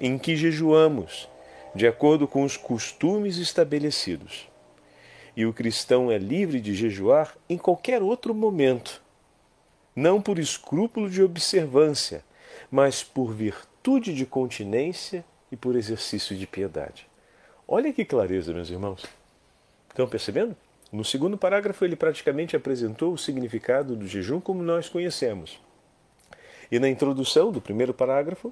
em 0.00 0.19
que 0.19 0.37
jejuamos, 0.37 1.28
de 1.75 1.87
acordo 1.87 2.28
com 2.28 2.42
os 2.42 2.57
costumes 2.57 3.38
estabelecidos. 3.38 4.49
E 5.35 5.47
o 5.47 5.52
cristão 5.52 6.11
é 6.11 6.19
livre 6.19 6.61
de 6.61 6.75
jejuar 6.75 7.35
em 7.49 7.57
qualquer 7.57 8.02
outro 8.02 8.35
momento, 8.35 9.02
não 9.97 10.21
por 10.21 10.38
escrúpulo 10.38 11.09
de 11.09 11.23
observância, 11.23 12.23
mas 12.73 13.05
por 13.05 13.31
virtude 13.31 14.14
de 14.14 14.25
continência 14.25 15.23
e 15.50 15.57
por 15.57 15.76
exercício 15.76 16.35
de 16.35 16.47
piedade. 16.47 17.07
Olha 17.69 17.93
que 17.93 18.02
clareza, 18.02 18.55
meus 18.55 18.71
irmãos. 18.71 19.05
Estão 19.91 20.09
percebendo? 20.09 20.57
No 20.91 21.05
segundo 21.05 21.37
parágrafo, 21.37 21.85
ele 21.85 21.97
praticamente 21.97 22.57
apresentou 22.57 23.12
o 23.12 23.19
significado 23.19 23.95
do 23.95 24.07
jejum 24.07 24.41
como 24.41 24.62
nós 24.62 24.88
conhecemos. 24.88 25.61
E 26.71 26.79
na 26.79 26.88
introdução 26.88 27.52
do 27.52 27.61
primeiro 27.61 27.93
parágrafo, 27.93 28.50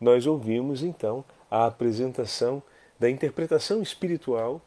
nós 0.00 0.26
ouvimos 0.26 0.82
então 0.82 1.24
a 1.48 1.66
apresentação 1.66 2.60
da 2.98 3.08
interpretação 3.08 3.80
espiritual 3.80 4.60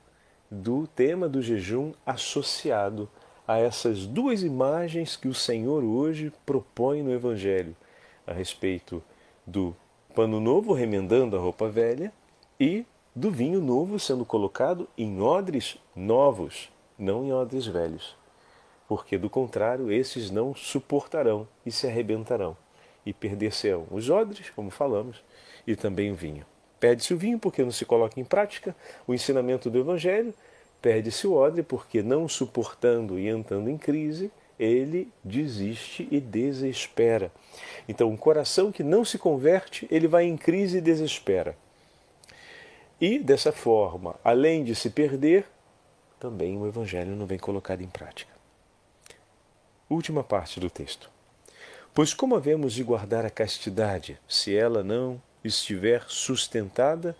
do 0.49 0.87
tema 0.87 1.27
do 1.27 1.41
jejum 1.41 1.91
associado 2.05 3.09
a 3.45 3.59
essas 3.59 4.05
duas 4.05 4.43
imagens 4.43 5.17
que 5.17 5.27
o 5.27 5.33
Senhor 5.33 5.83
hoje 5.83 6.31
propõe 6.45 7.03
no 7.03 7.11
Evangelho 7.11 7.75
a 8.25 8.33
respeito 8.33 9.03
do 9.45 9.75
pano 10.15 10.39
novo 10.39 10.73
remendando 10.73 11.35
a 11.35 11.39
roupa 11.39 11.69
velha 11.69 12.11
e 12.59 12.85
do 13.15 13.29
vinho 13.29 13.61
novo 13.61 13.99
sendo 13.99 14.25
colocado 14.25 14.87
em 14.97 15.21
odres 15.21 15.77
novos 15.95 16.71
não 16.97 17.25
em 17.25 17.33
odres 17.33 17.65
velhos, 17.65 18.15
porque 18.87 19.17
do 19.17 19.29
contrário 19.29 19.91
esses 19.91 20.29
não 20.29 20.55
suportarão 20.55 21.47
e 21.65 21.71
se 21.71 21.87
arrebentarão 21.87 22.55
e 23.05 23.11
perder-se-ão 23.11 23.85
os 23.91 24.09
odres, 24.09 24.49
como 24.51 24.69
falamos, 24.69 25.23
e 25.67 25.75
também 25.75 26.11
o 26.11 26.15
vinho. 26.15 26.45
Perde-se 26.79 27.13
o 27.13 27.17
vinho 27.17 27.39
porque 27.39 27.63
não 27.63 27.71
se 27.71 27.85
coloca 27.85 28.19
em 28.19 28.23
prática 28.23 28.75
o 29.07 29.13
ensinamento 29.13 29.69
do 29.69 29.79
Evangelho, 29.79 30.33
perde-se 30.81 31.27
o 31.27 31.33
odre 31.33 31.63
porque, 31.63 32.01
não 32.01 32.27
suportando 32.27 33.17
e 33.17 33.27
entrando 33.27 33.69
em 33.69 33.77
crise, 33.77 34.31
ele 34.59 35.11
desiste 35.23 36.07
e 36.11 36.19
desespera. 36.19 37.31
Então, 37.87 38.09
um 38.09 38.17
coração 38.17 38.71
que 38.71 38.83
não 38.83 39.03
se 39.03 39.17
converte, 39.17 39.87
ele 39.89 40.07
vai 40.07 40.25
em 40.25 40.37
crise 40.37 40.77
e 40.77 40.81
desespera. 40.81 41.57
E, 42.99 43.19
dessa 43.19 43.51
forma, 43.51 44.15
além 44.23 44.63
de 44.63 44.75
se 44.75 44.89
perder, 44.89 45.45
também 46.19 46.57
o 46.57 46.65
Evangelho 46.67 47.15
não 47.15 47.25
vem 47.25 47.37
colocado 47.37 47.81
em 47.81 47.87
prática. 47.87 48.31
Última 49.89 50.23
parte 50.23 50.59
do 50.59 50.69
texto. 50.69 51.09
Pois 51.93 52.13
como 52.13 52.35
havemos 52.35 52.73
de 52.73 52.83
guardar 52.83 53.25
a 53.25 53.29
castidade, 53.29 54.17
se 54.27 54.55
ela 54.55 54.83
não 54.83 55.21
estiver 55.43 56.05
sustentada 56.07 57.15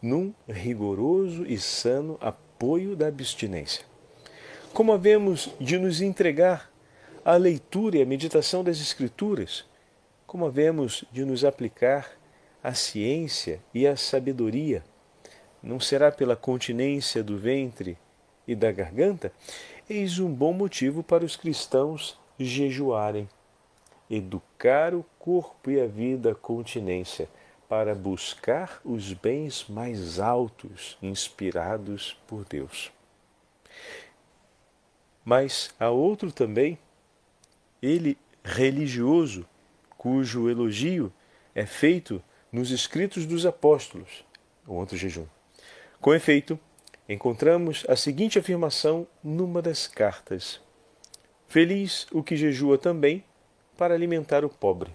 num 0.00 0.32
rigoroso 0.48 1.44
e 1.46 1.58
sano 1.58 2.16
apoio 2.20 2.96
da 2.96 3.06
abstinência? 3.06 3.84
Como 4.72 4.92
havemos 4.92 5.50
de 5.60 5.78
nos 5.78 6.00
entregar 6.00 6.70
à 7.26 7.34
leitura 7.34 7.96
e 7.96 8.02
à 8.02 8.06
meditação 8.06 8.62
das 8.62 8.80
Escrituras, 8.80 9.64
como 10.28 10.46
havemos 10.46 11.04
de 11.10 11.24
nos 11.24 11.44
aplicar 11.44 12.08
à 12.62 12.72
ciência 12.72 13.60
e 13.74 13.84
à 13.84 13.96
sabedoria? 13.96 14.84
Não 15.60 15.80
será 15.80 16.12
pela 16.12 16.36
continência 16.36 17.24
do 17.24 17.36
ventre 17.36 17.98
e 18.46 18.54
da 18.54 18.70
garganta? 18.70 19.32
Eis 19.90 20.20
um 20.20 20.32
bom 20.32 20.52
motivo 20.52 21.02
para 21.02 21.24
os 21.24 21.34
cristãos 21.34 22.16
jejuarem. 22.38 23.28
Educar 24.08 24.94
o 24.94 25.04
corpo 25.18 25.68
e 25.68 25.80
a 25.80 25.86
vida 25.88 26.30
à 26.30 26.34
continência 26.36 27.28
para 27.68 27.92
buscar 27.92 28.80
os 28.84 29.12
bens 29.12 29.66
mais 29.68 30.20
altos 30.20 30.96
inspirados 31.02 32.16
por 32.28 32.44
Deus. 32.44 32.92
Mas 35.24 35.74
há 35.80 35.90
outro 35.90 36.30
também, 36.30 36.78
ele 37.82 38.18
religioso, 38.44 39.46
cujo 39.96 40.48
elogio 40.48 41.12
é 41.54 41.66
feito 41.66 42.22
nos 42.52 42.70
escritos 42.70 43.26
dos 43.26 43.44
apóstolos, 43.44 44.24
o 44.66 44.74
outro 44.74 44.96
jejum. 44.96 45.26
Com 46.00 46.14
efeito, 46.14 46.58
encontramos 47.08 47.84
a 47.88 47.96
seguinte 47.96 48.38
afirmação 48.38 49.06
numa 49.22 49.60
das 49.60 49.86
cartas: 49.86 50.60
Feliz 51.48 52.06
o 52.12 52.22
que 52.22 52.36
jejua 52.36 52.78
também 52.78 53.24
para 53.76 53.94
alimentar 53.94 54.44
o 54.44 54.48
pobre. 54.48 54.94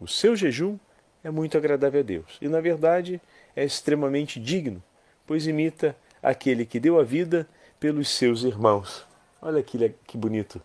O 0.00 0.08
seu 0.08 0.36
jejum 0.36 0.78
é 1.22 1.30
muito 1.30 1.56
agradável 1.56 2.00
a 2.00 2.04
Deus 2.04 2.38
e, 2.40 2.48
na 2.48 2.60
verdade, 2.60 3.20
é 3.56 3.64
extremamente 3.64 4.40
digno, 4.40 4.82
pois 5.26 5.46
imita 5.46 5.96
aquele 6.22 6.66
que 6.66 6.80
deu 6.80 6.98
a 6.98 7.02
vida 7.02 7.48
pelos 7.78 8.08
seus 8.08 8.42
irmãos. 8.42 9.06
Olha 9.40 9.62
que, 9.62 9.94
que 10.06 10.16
bonito. 10.16 10.60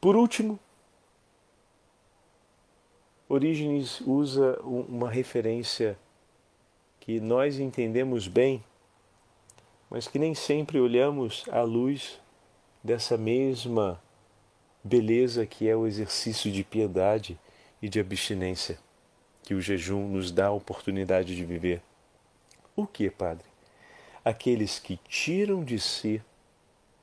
Por 0.00 0.16
último, 0.16 0.58
Orígenes 3.28 4.00
usa 4.00 4.58
uma 4.62 5.10
referência 5.10 5.96
que 6.98 7.20
nós 7.20 7.58
entendemos 7.58 8.26
bem, 8.26 8.64
mas 9.90 10.08
que 10.08 10.18
nem 10.18 10.34
sempre 10.34 10.80
olhamos 10.80 11.44
à 11.50 11.62
luz 11.62 12.18
dessa 12.82 13.16
mesma 13.16 14.02
beleza 14.82 15.44
que 15.44 15.68
é 15.68 15.76
o 15.76 15.86
exercício 15.86 16.50
de 16.50 16.64
piedade 16.64 17.38
e 17.82 17.88
de 17.88 18.00
abstinência 18.00 18.78
que 19.42 19.54
o 19.54 19.60
jejum 19.60 20.08
nos 20.08 20.30
dá 20.30 20.46
a 20.46 20.52
oportunidade 20.52 21.36
de 21.36 21.44
viver. 21.44 21.82
O 22.74 22.86
que, 22.86 23.10
Padre? 23.10 23.44
Aqueles 24.24 24.78
que 24.78 24.96
tiram 25.08 25.62
de 25.62 25.78
si 25.78 26.22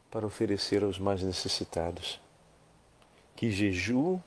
para 0.10 0.26
oferecer 0.26 0.84
aos 0.84 0.98
mais 0.98 1.22
necessitados, 1.22 2.20
que 3.38 3.50
jejuam 3.50 4.22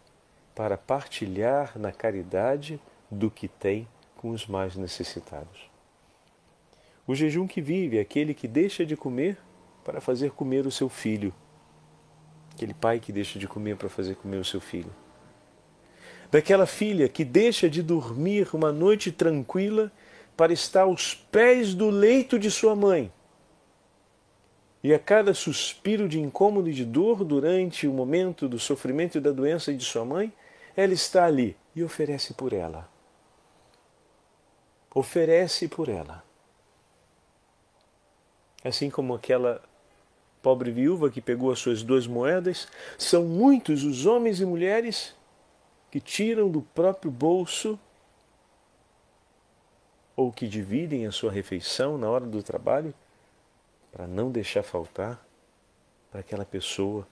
para 0.55 0.79
partilhar 0.79 1.79
na 1.79 1.93
caridade 1.93 2.81
do 3.11 3.31
que 3.31 3.47
tem 3.47 3.87
com 4.17 4.31
os 4.31 4.47
mais 4.47 4.75
necessitados. 4.75 5.69
O 7.07 7.14
jejum 7.14 7.47
que 7.47 7.61
vive 7.61 7.99
é 7.99 8.00
aquele 8.00 8.33
que 8.33 8.49
deixa 8.49 8.87
de 8.87 8.97
comer 8.97 9.37
para 9.85 10.00
fazer 10.00 10.31
comer 10.31 10.67
o 10.67 10.71
seu 10.71 10.88
filho. 10.88 11.35
Aquele 12.55 12.73
pai 12.73 12.99
que 12.99 13.12
deixa 13.12 13.38
de 13.38 13.47
comer 13.47 13.76
para 13.76 13.90
fazer 13.90 14.14
comer 14.14 14.38
o 14.38 14.45
seu 14.45 14.62
filho 14.62 14.90
daquela 16.31 16.67
filha 16.67 17.09
que 17.09 17.25
deixa 17.25 17.69
de 17.69 17.83
dormir 17.83 18.49
uma 18.55 18.73
noite 18.73 19.11
tranquila 19.11 19.90
para 20.37 20.52
estar 20.52 20.83
aos 20.83 21.14
pés 21.14 21.75
do 21.75 21.90
leito 21.90 22.38
de 22.38 22.50
sua 22.50 22.76
mãe. 22.76 23.12
E 24.82 24.94
a 24.94 24.99
cada 24.99 25.34
suspiro 25.34 26.08
de 26.08 26.18
incômodo 26.18 26.68
e 26.68 26.72
de 26.72 26.84
dor 26.84 27.22
durante 27.22 27.87
o 27.87 27.92
momento 27.92 28.49
do 28.49 28.58
sofrimento 28.58 29.18
e 29.18 29.20
da 29.20 29.30
doença 29.30 29.75
de 29.75 29.84
sua 29.84 30.04
mãe, 30.04 30.32
ela 30.75 30.94
está 30.94 31.26
ali 31.26 31.56
e 31.76 31.82
oferece 31.82 32.32
por 32.32 32.52
ela. 32.52 32.88
Oferece 34.94 35.68
por 35.68 35.88
ela. 35.88 36.25
Assim 38.64 38.88
como 38.88 39.14
aquela 39.14 39.62
pobre 40.42 40.70
viúva 40.70 41.11
que 41.11 41.20
pegou 41.20 41.50
as 41.50 41.59
suas 41.59 41.83
duas 41.83 42.07
moedas, 42.07 42.66
são 42.96 43.24
muitos 43.24 43.85
os 43.85 44.07
homens 44.07 44.40
e 44.40 44.46
mulheres 44.46 45.14
que 45.90 46.00
tiram 46.00 46.50
do 46.50 46.62
próprio 46.62 47.11
bolso 47.11 47.78
ou 50.16 50.33
que 50.33 50.48
dividem 50.48 51.07
a 51.07 51.12
sua 51.12 51.31
refeição 51.31 51.98
na 51.98 52.09
hora 52.09 52.24
do 52.24 52.42
trabalho 52.42 52.94
para 53.90 54.07
não 54.07 54.31
deixar 54.31 54.62
faltar 54.62 55.24
para 56.11 56.20
aquela 56.20 56.44
pessoa 56.44 57.07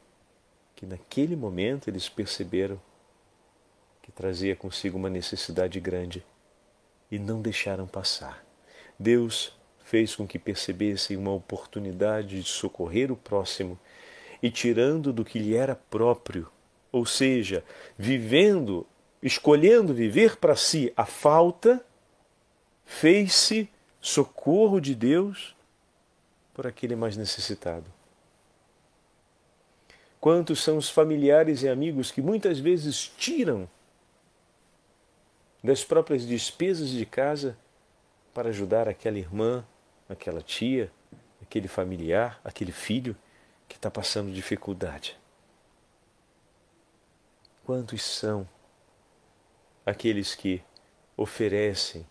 que 0.74 0.86
naquele 0.86 1.36
momento 1.36 1.88
eles 1.88 2.08
perceberam 2.08 2.80
que 4.02 4.12
trazia 4.12 4.54
consigo 4.54 4.96
uma 4.96 5.10
necessidade 5.10 5.80
grande 5.80 6.24
e 7.10 7.18
não 7.18 7.40
deixaram 7.42 7.86
passar. 7.86 8.44
Deus 8.98 9.56
fez 9.84 10.14
com 10.14 10.26
que 10.26 10.38
percebessem 10.38 11.16
uma 11.16 11.32
oportunidade 11.32 12.42
de 12.42 12.48
socorrer 12.48 13.10
o 13.10 13.16
próximo 13.16 13.78
e 14.42 14.50
tirando 14.50 15.12
do 15.12 15.24
que 15.24 15.38
lhe 15.38 15.54
era 15.54 15.74
próprio 15.74 16.50
ou 16.90 17.04
seja, 17.04 17.64
vivendo, 17.96 18.86
escolhendo 19.22 19.94
viver 19.94 20.36
para 20.36 20.56
si 20.56 20.92
a 20.96 21.04
falta, 21.04 21.84
fez-se 22.84 23.68
socorro 24.00 24.80
de 24.80 24.94
Deus 24.94 25.54
por 26.58 26.66
aquele 26.66 26.96
mais 26.96 27.16
necessitado. 27.16 27.86
Quantos 30.20 30.60
são 30.60 30.76
os 30.76 30.90
familiares 30.90 31.62
e 31.62 31.68
amigos 31.68 32.10
que 32.10 32.20
muitas 32.20 32.58
vezes 32.58 33.06
tiram 33.16 33.70
das 35.62 35.84
próprias 35.84 36.26
despesas 36.26 36.88
de 36.88 37.06
casa 37.06 37.56
para 38.34 38.48
ajudar 38.48 38.88
aquela 38.88 39.20
irmã, 39.20 39.64
aquela 40.08 40.42
tia, 40.42 40.90
aquele 41.40 41.68
familiar, 41.68 42.40
aquele 42.42 42.72
filho 42.72 43.16
que 43.68 43.76
está 43.76 43.88
passando 43.88 44.32
dificuldade. 44.32 45.16
Quantos 47.64 48.02
são 48.02 48.48
aqueles 49.86 50.34
que 50.34 50.60
oferecem 51.16 52.04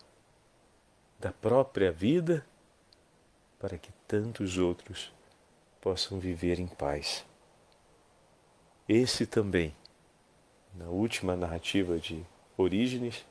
da 1.20 1.32
própria 1.32 1.92
vida 1.92 2.46
para 3.58 3.76
que 3.76 3.97
tantos 4.08 4.56
outros 4.56 5.12
possam 5.82 6.18
viver 6.18 6.58
em 6.58 6.66
paz? 6.66 7.26
Esse 8.88 9.26
também, 9.26 9.74
na 10.74 10.86
última 10.86 11.36
narrativa 11.36 11.98
de 11.98 12.24
Orígenes, 12.56 13.26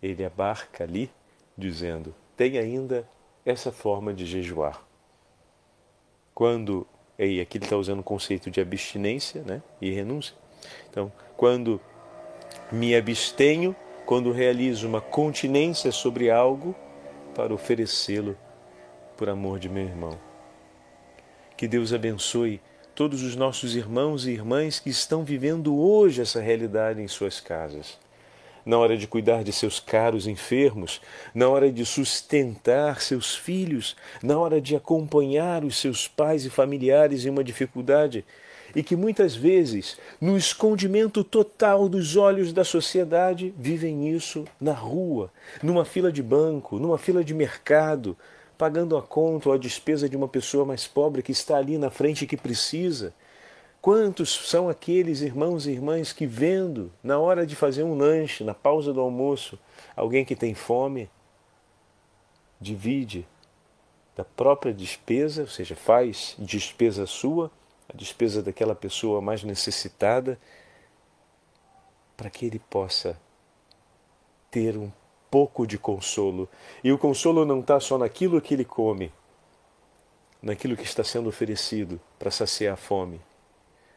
ele 0.00 0.24
abarca 0.24 0.84
ali 0.84 1.10
dizendo: 1.58 2.14
tem 2.36 2.56
ainda 2.58 3.06
essa 3.44 3.72
forma 3.72 4.14
de 4.14 4.24
jejuar. 4.24 4.80
Quando, 6.32 6.86
e 7.18 7.40
aqui 7.40 7.58
ele 7.58 7.64
está 7.64 7.76
usando 7.76 7.98
o 7.98 8.04
conceito 8.04 8.50
de 8.50 8.60
abstinência 8.60 9.42
né, 9.42 9.60
e 9.80 9.90
renúncia. 9.90 10.34
Então, 10.88 11.12
quando 11.36 11.80
me 12.70 12.94
abstenho, 12.94 13.74
quando 14.06 14.30
realizo 14.30 14.86
uma 14.86 15.00
continência 15.00 15.90
sobre 15.90 16.30
algo 16.30 16.74
para 17.34 17.52
oferecê-lo 17.52 18.36
por 19.16 19.28
amor 19.28 19.58
de 19.58 19.68
meu 19.68 19.84
irmão. 19.84 20.18
Que 21.56 21.68
Deus 21.68 21.92
abençoe 21.92 22.60
todos 22.94 23.22
os 23.22 23.34
nossos 23.34 23.74
irmãos 23.74 24.26
e 24.26 24.30
irmãs 24.30 24.78
que 24.78 24.90
estão 24.90 25.24
vivendo 25.24 25.76
hoje 25.76 26.22
essa 26.22 26.40
realidade 26.40 27.00
em 27.00 27.08
suas 27.08 27.40
casas. 27.40 27.98
Na 28.64 28.78
hora 28.78 28.96
de 28.96 29.06
cuidar 29.06 29.44
de 29.44 29.52
seus 29.52 29.78
caros 29.78 30.26
enfermos, 30.26 31.00
na 31.34 31.48
hora 31.48 31.70
de 31.70 31.84
sustentar 31.84 33.02
seus 33.02 33.36
filhos, 33.36 33.94
na 34.22 34.38
hora 34.38 34.60
de 34.60 34.74
acompanhar 34.74 35.64
os 35.64 35.76
seus 35.76 36.08
pais 36.08 36.46
e 36.46 36.50
familiares 36.50 37.26
em 37.26 37.30
uma 37.30 37.44
dificuldade, 37.44 38.24
e 38.74 38.82
que 38.82 38.96
muitas 38.96 39.36
vezes, 39.36 39.98
no 40.20 40.36
escondimento 40.36 41.22
total 41.22 41.88
dos 41.88 42.16
olhos 42.16 42.52
da 42.52 42.64
sociedade, 42.64 43.54
vivem 43.56 44.10
isso 44.10 44.44
na 44.60 44.72
rua, 44.72 45.30
numa 45.62 45.84
fila 45.84 46.10
de 46.10 46.22
banco, 46.22 46.78
numa 46.78 46.98
fila 46.98 47.22
de 47.22 47.34
mercado, 47.34 48.16
pagando 48.56 48.96
a 48.96 49.02
conta 49.02 49.48
ou 49.48 49.54
a 49.54 49.58
despesa 49.58 50.08
de 50.08 50.16
uma 50.16 50.28
pessoa 50.28 50.64
mais 50.64 50.86
pobre 50.86 51.22
que 51.22 51.32
está 51.32 51.56
ali 51.56 51.78
na 51.78 51.90
frente 51.90 52.24
e 52.24 52.26
que 52.26 52.36
precisa. 52.36 53.14
Quantos 53.80 54.48
são 54.48 54.68
aqueles 54.68 55.20
irmãos 55.20 55.66
e 55.66 55.72
irmãs 55.72 56.12
que, 56.12 56.26
vendo, 56.26 56.90
na 57.02 57.18
hora 57.18 57.46
de 57.46 57.54
fazer 57.54 57.82
um 57.82 57.94
lanche, 57.94 58.42
na 58.42 58.54
pausa 58.54 58.92
do 58.92 59.00
almoço, 59.00 59.58
alguém 59.94 60.24
que 60.24 60.34
tem 60.34 60.54
fome, 60.54 61.10
divide 62.60 63.26
da 64.16 64.24
própria 64.24 64.72
despesa, 64.72 65.42
ou 65.42 65.48
seja, 65.48 65.74
faz 65.74 66.34
despesa 66.38 67.04
sua 67.04 67.50
a 67.88 67.96
despesa 67.96 68.42
daquela 68.42 68.74
pessoa 68.74 69.20
mais 69.20 69.42
necessitada, 69.42 70.38
para 72.16 72.30
que 72.30 72.46
ele 72.46 72.58
possa 72.58 73.18
ter 74.50 74.76
um 74.76 74.90
pouco 75.34 75.66
de 75.66 75.76
consolo. 75.76 76.48
E 76.84 76.92
o 76.92 76.96
consolo 76.96 77.44
não 77.44 77.58
está 77.58 77.80
só 77.80 77.98
naquilo 77.98 78.40
que 78.40 78.54
ele 78.54 78.64
come, 78.64 79.12
naquilo 80.40 80.76
que 80.76 80.84
está 80.84 81.02
sendo 81.02 81.28
oferecido 81.28 82.00
para 82.20 82.30
saciar 82.30 82.74
a 82.74 82.76
fome, 82.76 83.20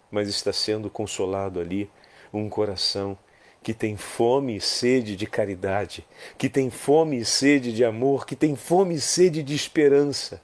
mas 0.09 0.29
está 0.29 0.51
sendo 0.51 0.89
consolado 0.89 1.59
ali 1.59 1.91
um 2.33 2.49
coração 2.49 3.15
que 3.61 3.71
tem 3.71 3.95
fome 3.95 4.55
e 4.55 4.61
sede 4.61 5.15
de 5.15 5.27
caridade, 5.27 6.07
que 6.39 6.49
tem 6.49 6.71
fome 6.71 7.19
e 7.19 7.25
sede 7.25 7.71
de 7.71 7.85
amor, 7.85 8.25
que 8.25 8.35
tem 8.35 8.55
fome 8.55 8.95
e 8.95 8.99
sede 8.99 9.43
de 9.43 9.53
esperança. 9.53 10.41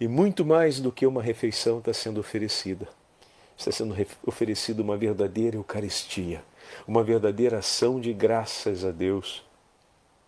E 0.00 0.08
muito 0.08 0.46
mais 0.46 0.80
do 0.80 0.90
que 0.90 1.06
uma 1.06 1.22
refeição 1.22 1.80
está 1.80 1.92
sendo 1.92 2.20
oferecida. 2.20 2.88
Está 3.54 3.70
sendo 3.70 3.94
oferecida 4.26 4.80
uma 4.80 4.96
verdadeira 4.96 5.56
Eucaristia, 5.56 6.42
uma 6.86 7.02
verdadeira 7.02 7.58
ação 7.58 8.00
de 8.00 8.12
graças 8.12 8.84
a 8.84 8.90
Deus, 8.90 9.44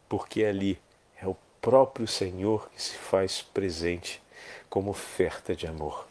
porque 0.08 0.44
ali 0.44 0.78
é 1.20 1.26
o 1.26 1.36
próprio 1.60 2.06
Senhor 2.06 2.70
que 2.70 2.82
se 2.82 2.96
faz 2.96 3.42
presente 3.42 4.22
como 4.68 4.90
oferta 4.90 5.54
de 5.54 5.66
amor. 5.66 6.06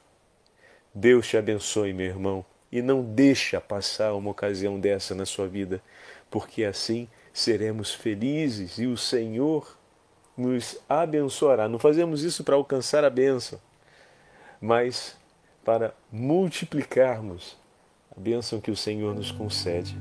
Deus 0.93 1.27
te 1.27 1.37
abençoe, 1.37 1.93
meu 1.93 2.07
irmão, 2.07 2.45
e 2.71 2.81
não 2.81 3.03
deixa 3.03 3.61
passar 3.61 4.13
uma 4.13 4.31
ocasião 4.31 4.79
dessa 4.79 5.15
na 5.15 5.25
sua 5.25 5.47
vida, 5.47 5.81
porque 6.29 6.63
assim 6.63 7.07
seremos 7.33 7.93
felizes 7.93 8.77
e 8.77 8.87
o 8.87 8.97
Senhor 8.97 9.77
nos 10.35 10.77
abençoará. 10.87 11.67
Não 11.67 11.79
fazemos 11.79 12.23
isso 12.23 12.43
para 12.43 12.55
alcançar 12.55 13.03
a 13.03 13.09
bênção, 13.09 13.59
mas 14.59 15.15
para 15.63 15.93
multiplicarmos 16.11 17.57
a 18.15 18.19
bênção 18.19 18.59
que 18.59 18.71
o 18.71 18.75
Senhor 18.75 19.13
nos 19.13 19.31
concede. 19.31 19.97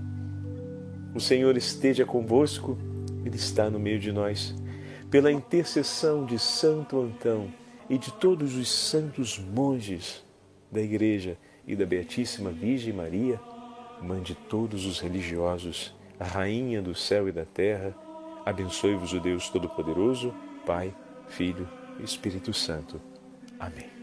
O 1.17 1.21
Senhor 1.21 1.57
esteja 1.57 2.05
convosco, 2.05 2.77
Ele 3.25 3.37
está 3.37 3.71
no 3.71 3.79
meio 3.79 3.99
de 3.99 4.13
nós. 4.13 4.55
Pela 5.11 5.33
intercessão 5.33 6.27
de 6.27 6.39
Santo 6.39 7.01
Antão 7.01 7.49
e 7.89 7.97
de 7.97 8.13
todos 8.13 8.55
os 8.55 8.71
santos 8.71 9.39
monges 9.39 10.23
da 10.71 10.83
Igreja 10.83 11.39
e 11.67 11.75
da 11.75 11.87
Beatíssima 11.87 12.51
Virgem 12.51 12.93
Maria, 12.93 13.41
Mãe 14.03 14.21
de 14.21 14.35
todos 14.35 14.85
os 14.85 15.01
religiosos, 15.01 15.95
a 16.21 16.25
Rainha 16.27 16.83
do 16.83 16.95
céu 16.95 17.27
e 17.31 17.33
da 17.33 17.47
terra, 17.47 17.97
Abençoe-vos 18.45 19.15
o 19.15 19.19
Deus 19.19 19.49
Todo-Poderoso, 19.49 20.35
Pai, 20.67 20.95
Filho 21.29 21.67
e 21.99 22.05
Espírito 22.05 22.53
Santo. 22.53 23.01
Amém. 23.59 23.96